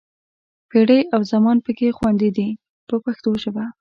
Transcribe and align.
پېړۍ 0.69 1.01
او 1.13 1.19
زمان 1.31 1.57
پکې 1.65 1.95
خوندي 1.97 2.29
دي 2.37 2.47
په 2.87 2.95
پښتو 3.05 3.29
ژبه. 3.43 3.63